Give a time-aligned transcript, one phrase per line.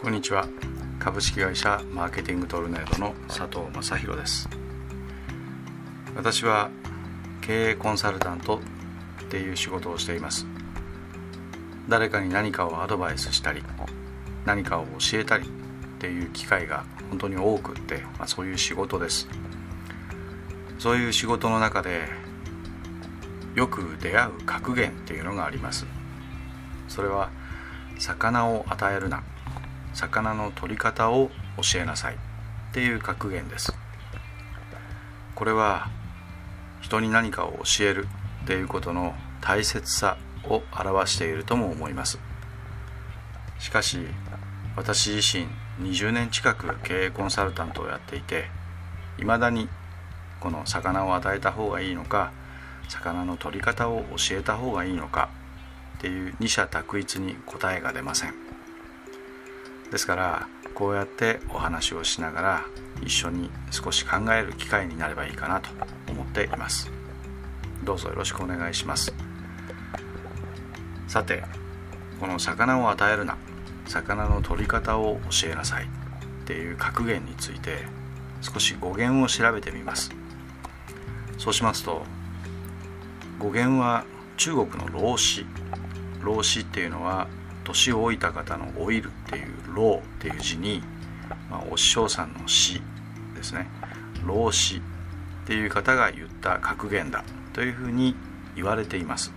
[0.00, 0.48] こんにちは。
[0.98, 4.48] 株式会社マーケティングトルネードの佐藤正弘です。
[6.16, 6.70] 私は
[7.42, 8.60] 経営コンサルタントっ
[9.26, 10.46] ていう仕事をしています。
[11.86, 13.62] 誰かに何かをアドバイスしたり
[14.46, 15.50] 何かを教えたりっ
[15.98, 19.28] ていう機会が本当に多くって、まあ、そういう仕事です。
[20.78, 22.08] そういう仕事の中で
[23.54, 25.84] よく出会う格言っていうのがあります。
[26.88, 27.28] それは
[27.98, 29.22] 魚を与えるな。
[29.94, 32.18] 魚の取り方を教えなさいっ
[32.72, 33.74] ていう格言です。
[35.34, 35.88] これは
[36.80, 38.06] 人に何かを教える
[38.44, 42.18] っていうことの大切さを表しているとも思います。
[43.58, 43.98] しかし
[44.76, 45.46] 私自身
[45.80, 48.46] 20年近く経営コンサルタントをやっていて
[49.18, 49.68] いまだに
[50.40, 52.32] この魚を与えた方がいいのか
[52.88, 55.28] 魚の取り方を教えた方がいいのか
[55.98, 58.49] っていう二者択一に答えが出ません。
[59.90, 62.64] ですからこうやってお話をしながら
[63.02, 65.70] 一緒に少し考える機会になればいいかなと
[66.08, 66.90] 思っています。
[67.84, 69.12] どうぞよろしくお願いします。
[71.08, 71.42] さて
[72.20, 73.36] この魚を与えるな
[73.86, 75.88] 魚の取り方を教えなさいっ
[76.44, 77.78] ていう格言について
[78.40, 80.10] 少し語源を調べてみます。
[81.36, 82.04] そうしますと
[83.38, 84.04] 語源は
[84.36, 85.44] 中国の老子。
[86.22, 87.28] 老子っていうのは
[87.64, 90.82] 年老いた方の老いるっていう老っていう字に、
[91.50, 92.80] まあ、お師匠さんの死
[93.34, 93.68] ですね
[94.24, 94.80] 老子っ
[95.46, 98.14] ていう方が言った格言だというふうに
[98.54, 99.32] 言われています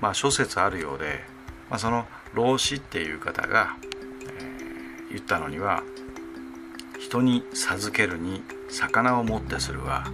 [0.00, 1.20] まあ諸説あるようで、
[1.70, 5.82] まあ、その老子っていう方が、えー、言ったのには
[6.98, 10.04] 人に授けるに魚をもってするは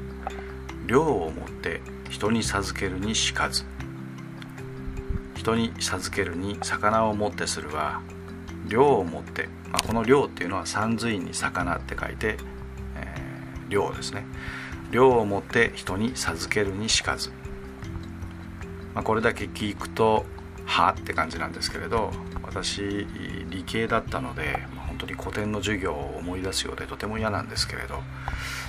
[0.86, 3.64] 量をもって人に授けるにしかず
[5.34, 8.00] 人に授けるに魚をもってするは
[8.68, 12.36] 量をもって、まあ、この量っていうのは三髄に魚って書いて、
[12.96, 14.24] えー、量ですね。
[14.90, 17.30] 量をもって人に授けるにしかず、
[18.94, 20.26] まあ、これだけ聞くと
[20.66, 22.12] はって感じなんですけれど
[22.42, 23.06] 私
[23.48, 28.02] 理系だったので、まあ、本当に古典の授業を思い出すようでとても嫌なんですけれど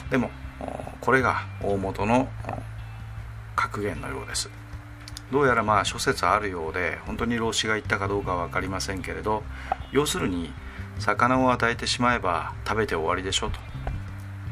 [0.10, 0.32] でも
[1.02, 2.30] これが大元の
[3.56, 4.50] 格言のようです。
[5.32, 9.44] どうやらまあ諸説あるようで本当に老子が言ったかどうかは分かりませんけれど
[9.92, 10.54] 要するに
[11.00, 13.60] 魚を与えてしまえば食べて終わりでしょと。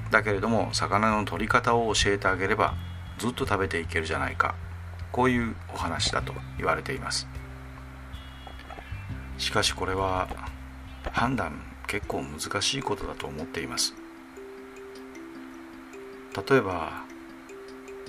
[0.09, 2.73] だけれども魚の取り方を教えてあげれば
[3.17, 4.55] ずっと食べていけるじゃないか。
[5.11, 7.27] こういうお話だと言われています。
[9.37, 10.27] しかしこれは
[11.11, 13.93] 判断結構難しいことだと思っています。
[16.49, 17.03] 例えば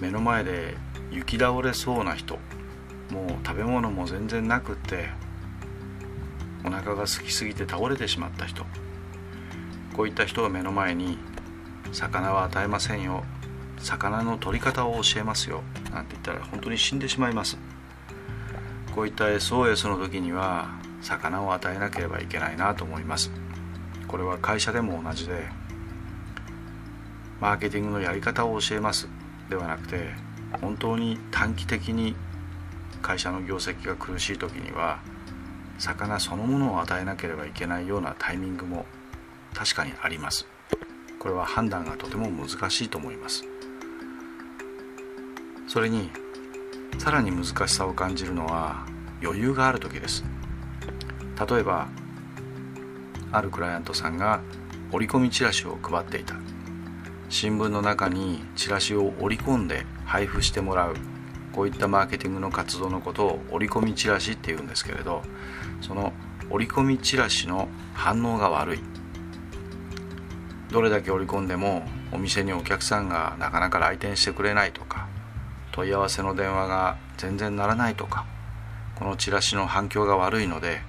[0.00, 0.76] 目の前で
[1.10, 2.38] 雪倒れそうな人。
[3.10, 5.10] もう食べ物も全然なくって。
[6.64, 8.64] お腹が空きすぎて倒れてしまった人。
[9.96, 11.18] こういった人を目の前に
[11.92, 13.24] 魚は与えませんよ。
[13.78, 15.62] 魚の取り方を教えますよ。
[15.92, 17.58] なんて言ったら本当に死んでしまいます。
[18.94, 20.68] こういった SOS の時には
[21.00, 23.30] 魚を与えなければいけないなと思います。
[24.06, 25.48] これは会社でも同じで
[27.40, 29.08] マーケティングのやり方を教えます。
[29.48, 30.10] ではなくて
[30.60, 32.14] 本当に短期的に
[33.00, 35.00] 会社の業績が苦しい時には
[35.78, 38.86] 魚そのものを与えなければいけないようなタイミングも
[39.54, 40.46] 確かにあります。
[41.18, 43.44] これは判断がとても難しいと思います。
[45.68, 46.10] それに
[46.98, 48.86] さらに難しさを感じるのは
[49.22, 50.24] 余裕がある時です。
[51.48, 51.88] 例えば
[53.32, 54.40] あるクライアントさんが
[54.92, 56.34] 折り込みチラシを配っていた。
[57.32, 60.96] 新聞の中にチラシを折り込んで配布してもらう。
[61.54, 65.22] こういったマーケティングの活動のことを折り込みチラシっていうんですけれど
[65.82, 66.14] その
[66.50, 68.80] 折り込みチラシの反応が悪い。
[70.70, 75.08] どれだけ織り込んでもお店にお客さんがなかなか来店してくれないとか
[75.72, 78.26] 問い合わせの電話が全然鳴らないとか
[78.98, 80.80] このチラシの反響が悪いので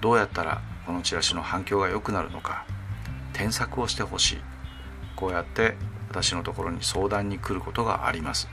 [0.00, 2.64] どうやったらこのチラシの反響が良くなるのか
[3.34, 4.57] 添削をしてほしい。
[5.18, 5.74] こうやって
[6.08, 8.48] 私のところに相談に来ることがあります。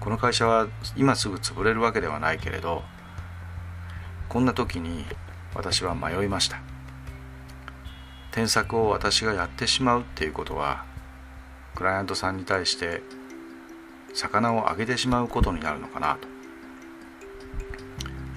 [0.00, 0.66] この会社は
[0.96, 2.82] 今すぐ潰れるわけではないけれど
[4.28, 5.06] こんな時に
[5.54, 6.60] 私は迷いました。
[8.32, 10.84] 添削を私がやってしまうっていうことは
[11.76, 13.00] クライアントさんに対して
[14.12, 16.26] 魚をあげてしまうことになるのかなと。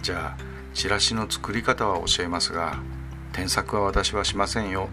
[0.04, 0.44] じゃあ
[0.75, 2.78] チラシの作り方は教えますが
[3.34, 4.90] 添削は私はしませんよ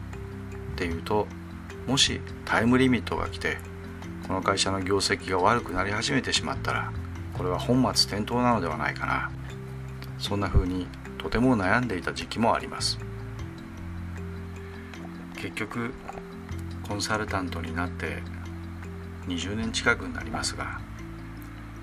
[0.73, 1.29] っていうと
[1.87, 3.59] もしタイムリミットが来て
[4.27, 6.93] この会社の業績が悪くなり始めてしまったら
[7.37, 9.31] これは本末転倒なのではないかな。
[10.19, 10.87] そんな風に
[11.19, 12.99] とても悩んでいた時期もあります。
[15.37, 15.93] 結局
[16.89, 18.23] コンサルタントになって
[19.27, 20.81] 20年近くになりますが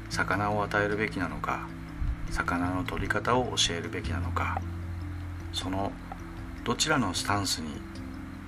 [0.10, 1.68] 魚を与えるべきなのか
[2.32, 4.60] 魚の取り方を教えるべきなのか
[5.54, 5.92] その
[6.64, 7.70] どちらのスタンスに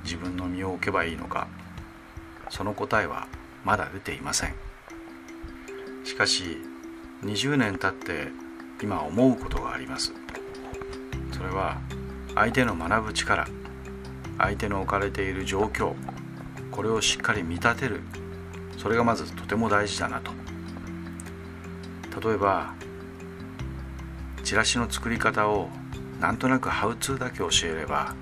[0.03, 1.47] 自分の身を置けばいいのか
[2.49, 3.27] その答えは
[3.63, 4.53] まだ出ていません。
[6.03, 6.57] しかし
[7.23, 8.27] 20年経って
[8.81, 10.13] 今思うことがあります。
[11.31, 11.77] それは
[12.35, 13.47] 相手の学ぶ力
[14.37, 15.93] 相手の置かれている状況
[16.71, 18.01] これをしっかり見立てる
[18.77, 20.31] それがまずとても大事だなと。
[22.21, 22.73] 例えば
[24.43, 25.69] チラシの作り方を
[26.19, 28.13] なんとなくハウツーだけ教えれば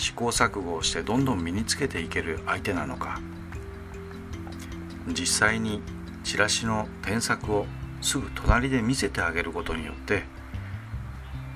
[0.00, 3.20] 試行錯誤をしてどんどん身につけていける相手なのか。
[5.08, 5.82] 実際に
[6.24, 7.66] チラシの添削を
[8.00, 10.22] すぐ隣で見せてあげることによって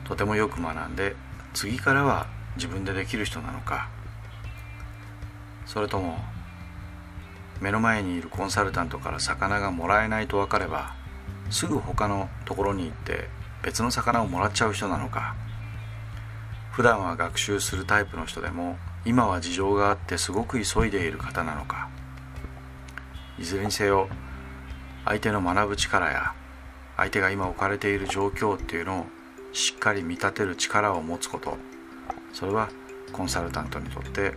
[0.04, 1.16] とてもよく学んで
[1.54, 2.26] 次からは
[2.56, 3.88] 自分でできる人なのか。
[5.64, 6.18] それとも
[7.62, 10.94] 目の前にいるコンサルタントから魚がもらえないと分かれば
[11.48, 13.28] すぐ他のところに行って
[13.62, 15.34] 別の魚をもらっちゃう人なのか。
[16.74, 21.88] 普段は学習するタイプの人でも今は事情があってすごく急いでいる方なのか。
[23.38, 24.08] いずれにせよ
[25.04, 26.32] 相手の学ぶ力や
[26.96, 29.06] 相手が今置かれている状況っていうのを
[29.52, 31.56] しっかり見立てる力を持つこと。
[32.32, 32.68] それは
[33.12, 34.34] コンサルタントにとって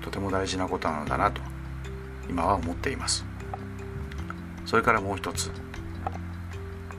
[0.00, 1.40] とても大事なことなのだなと
[2.30, 3.24] 今は思っています。
[4.64, 5.50] それからもう一つ。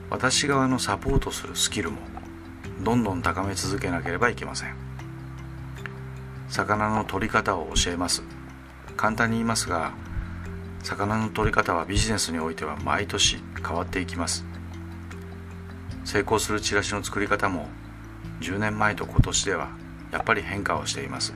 [0.10, 2.13] 私側のサポートするスキルも
[2.82, 4.76] どんどん高め続けなければいけません。
[6.50, 8.24] 魚の取り方を教えます。
[8.98, 9.94] 簡単に言いますが
[10.84, 14.46] 魚の取り方はビジネスにおいては毎年変わっていきます。
[16.06, 17.68] 成功するチラシの作り方も
[18.42, 19.70] 10年前と今年では
[20.12, 21.34] やっぱり変化をしています。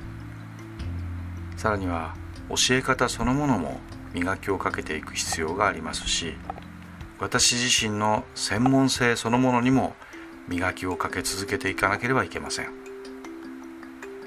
[1.55, 2.15] さらには
[2.49, 3.79] 教え方そのものも
[4.13, 6.35] 磨きをかけていく必要がありますし
[7.19, 9.95] 私自身の専門性そのものにも
[10.47, 12.87] 磨きをかけ続けていかなければいけません。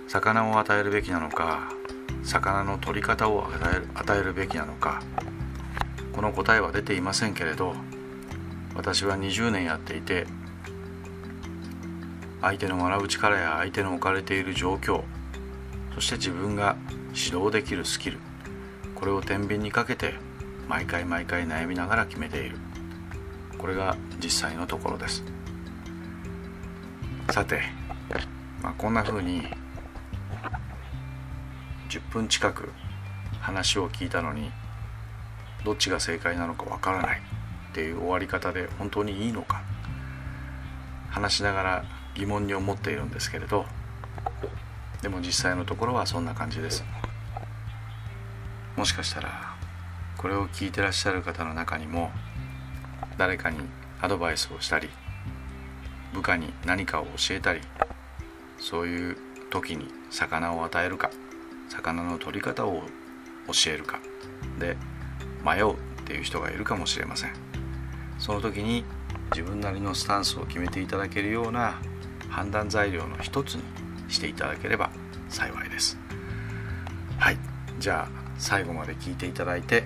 [0.08, 1.72] 魚を与えるべきなのか
[2.25, 3.46] 魚の取り方を
[3.94, 5.00] 与えるべきなのか
[6.12, 7.76] この答えは出ていませんけれど
[8.75, 10.26] 私は20年やっていて
[12.40, 15.05] 相手の学ぶ力や相手の置かれている状況
[15.94, 16.76] そして自分が
[17.14, 18.19] 指導できるスキル
[18.96, 20.14] これを天秤にかけて
[20.69, 22.56] 毎回毎回悩みながら決めている。
[23.58, 25.25] これが実際のところです。
[27.31, 27.61] さて、
[28.61, 29.43] まあ、こんな風に
[31.88, 32.73] 10分近く
[33.41, 34.50] 話を聞いたのに
[35.65, 37.21] どっちが正解なのかわからない
[37.71, 39.62] っていう終わり方で本当にいいのか
[41.11, 41.85] 話しながら
[42.17, 43.65] 疑問に思っているんですけれど
[45.03, 46.85] でも実際のところはそんな感じです。
[48.76, 49.56] もしかしたら
[50.17, 52.11] これを聞いてらっしゃる方の中にも
[53.19, 53.59] 誰かに
[54.00, 54.88] アドバイスをしたり
[56.20, 57.62] 部下に何かを教えたり
[58.58, 59.17] そういう
[59.49, 61.11] 時に魚を与えるか
[61.70, 62.82] 魚の取り方を
[63.46, 64.00] 教えるか
[64.58, 64.76] で
[65.43, 67.32] 迷うっていう人がいるかもしれません。
[68.19, 68.84] その時に
[69.31, 71.80] 自分なりのスタンスを決めていただけるような
[72.28, 73.62] 判断材料の一つに
[74.09, 74.90] していただければ
[75.30, 75.97] 幸いです。
[77.18, 77.38] はい。
[77.78, 79.85] じゃあ最後まで聞いていただいて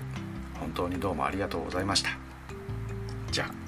[0.59, 2.09] 本当にどうもありがとうございました。
[3.31, 3.64] じゃあ。